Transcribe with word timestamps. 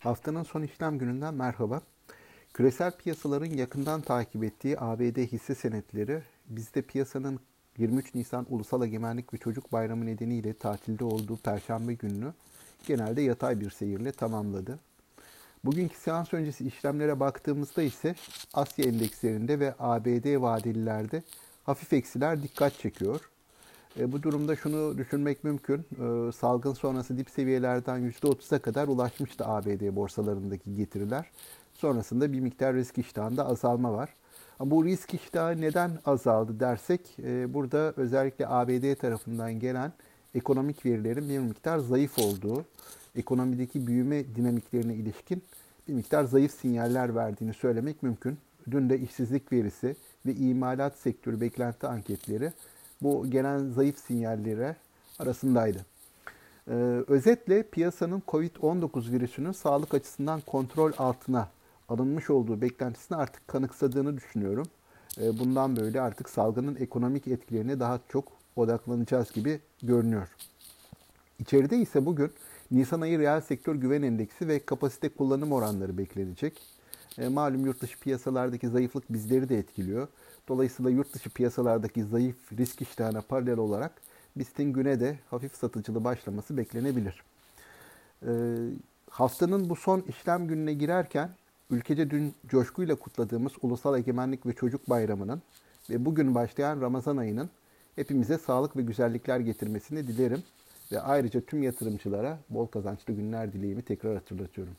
Haftanın 0.00 0.42
son 0.42 0.62
işlem 0.62 0.98
gününden 0.98 1.34
merhaba. 1.34 1.82
Küresel 2.54 2.92
piyasaların 2.92 3.46
yakından 3.46 4.00
takip 4.00 4.44
ettiği 4.44 4.80
ABD 4.80 5.18
hisse 5.18 5.54
senetleri 5.54 6.22
bizde 6.46 6.82
piyasanın 6.82 7.40
23 7.78 8.14
Nisan 8.14 8.46
Ulusal 8.48 8.82
Egemenlik 8.82 9.34
ve 9.34 9.38
Çocuk 9.38 9.72
Bayramı 9.72 10.06
nedeniyle 10.06 10.54
tatilde 10.54 11.04
olduğu 11.04 11.36
Perşembe 11.36 11.94
gününü 11.94 12.32
genelde 12.86 13.22
yatay 13.22 13.60
bir 13.60 13.70
seyirle 13.70 14.12
tamamladı. 14.12 14.78
Bugünkü 15.64 15.96
seans 15.98 16.34
öncesi 16.34 16.66
işlemlere 16.66 17.20
baktığımızda 17.20 17.82
ise 17.82 18.14
Asya 18.54 18.84
endekslerinde 18.84 19.60
ve 19.60 19.74
ABD 19.78 20.40
vadelilerde 20.40 21.22
hafif 21.64 21.92
eksiler 21.92 22.42
dikkat 22.42 22.78
çekiyor. 22.78 23.30
E, 23.98 24.12
bu 24.12 24.22
durumda 24.22 24.56
şunu 24.56 24.98
düşünmek 24.98 25.44
mümkün. 25.44 25.78
E, 25.78 26.32
salgın 26.32 26.72
sonrası 26.72 27.18
dip 27.18 27.30
seviyelerden 27.30 28.10
%30'a 28.10 28.58
kadar 28.58 28.88
ulaşmıştı 28.88 29.46
ABD 29.46 29.96
borsalarındaki 29.96 30.74
getiriler. 30.74 31.30
Sonrasında 31.74 32.32
bir 32.32 32.40
miktar 32.40 32.74
risk 32.74 32.98
iştahında 32.98 33.46
azalma 33.46 33.92
var. 33.92 34.14
Ama 34.58 34.70
bu 34.70 34.84
risk 34.84 35.14
iştahı 35.14 35.60
neden 35.60 35.90
azaldı 36.06 36.60
dersek 36.60 37.00
e, 37.22 37.54
burada 37.54 37.92
özellikle 37.96 38.48
ABD 38.48 38.94
tarafından 38.94 39.60
gelen 39.60 39.92
ekonomik 40.34 40.86
verilerin 40.86 41.28
bir 41.28 41.38
miktar 41.38 41.78
zayıf 41.78 42.18
olduğu, 42.18 42.64
ekonomideki 43.16 43.86
büyüme 43.86 44.34
dinamiklerine 44.36 44.94
ilişkin 44.94 45.42
bir 45.88 45.92
miktar 45.94 46.24
zayıf 46.24 46.52
sinyaller 46.52 47.14
verdiğini 47.14 47.54
söylemek 47.54 48.02
mümkün. 48.02 48.38
Dün 48.70 48.90
de 48.90 48.98
işsizlik 48.98 49.52
verisi 49.52 49.96
ve 50.26 50.34
imalat 50.34 50.98
sektörü 50.98 51.40
beklenti 51.40 51.86
anketleri 51.86 52.52
bu 53.02 53.30
gelen 53.30 53.70
zayıf 53.70 53.98
sinyallere 53.98 54.76
arasındaydı. 55.18 55.86
Ee, 56.68 56.72
özetle 57.08 57.62
piyasanın 57.62 58.22
COVID-19 58.28 59.12
virüsünün 59.12 59.52
sağlık 59.52 59.94
açısından 59.94 60.40
kontrol 60.40 60.92
altına 60.98 61.48
alınmış 61.88 62.30
olduğu 62.30 62.60
beklentisini 62.60 63.18
artık 63.18 63.48
kanıksadığını 63.48 64.16
düşünüyorum. 64.16 64.66
Ee, 65.20 65.38
bundan 65.38 65.76
böyle 65.76 66.00
artık 66.00 66.28
salgının 66.28 66.76
ekonomik 66.76 67.28
etkilerine 67.28 67.80
daha 67.80 68.00
çok 68.08 68.32
odaklanacağız 68.56 69.32
gibi 69.32 69.60
görünüyor. 69.82 70.28
İçeride 71.38 71.76
ise 71.76 72.06
bugün 72.06 72.30
Nisan 72.70 73.00
ayı 73.00 73.18
reel 73.18 73.40
sektör 73.40 73.74
güven 73.74 74.02
endeksi 74.02 74.48
ve 74.48 74.58
kapasite 74.58 75.08
kullanım 75.08 75.52
oranları 75.52 75.98
beklenecek. 75.98 76.62
E, 77.18 77.28
malum 77.28 77.66
yurt 77.66 77.80
dışı 77.80 78.00
piyasalardaki 78.00 78.68
zayıflık 78.68 79.12
bizleri 79.12 79.48
de 79.48 79.58
etkiliyor. 79.58 80.08
Dolayısıyla 80.48 80.90
yurt 80.90 81.14
dışı 81.14 81.30
piyasalardaki 81.30 82.04
zayıf 82.04 82.52
risk 82.52 82.82
iştahına 82.82 83.20
paralel 83.20 83.58
olarak 83.58 83.92
BIST'in 84.36 84.72
güne 84.72 85.00
de 85.00 85.18
hafif 85.30 85.56
satıcılı 85.56 86.04
başlaması 86.04 86.56
beklenebilir. 86.56 87.22
E, 88.26 88.30
haftanın 89.10 89.70
bu 89.70 89.76
son 89.76 90.00
işlem 90.00 90.48
gününe 90.48 90.74
girerken 90.74 91.30
ülkece 91.70 92.10
dün 92.10 92.34
coşkuyla 92.48 92.94
kutladığımız 92.94 93.52
Ulusal 93.62 93.98
Egemenlik 93.98 94.46
ve 94.46 94.52
Çocuk 94.52 94.90
Bayramı'nın 94.90 95.42
ve 95.90 96.04
bugün 96.04 96.34
başlayan 96.34 96.80
Ramazan 96.80 97.16
ayının 97.16 97.50
hepimize 97.96 98.38
sağlık 98.38 98.76
ve 98.76 98.82
güzellikler 98.82 99.40
getirmesini 99.40 100.06
dilerim. 100.06 100.42
Ve 100.92 101.00
ayrıca 101.00 101.40
tüm 101.40 101.62
yatırımcılara 101.62 102.38
bol 102.50 102.66
kazançlı 102.66 103.12
günler 103.12 103.52
dileğimi 103.52 103.82
tekrar 103.82 104.14
hatırlatıyorum. 104.14 104.74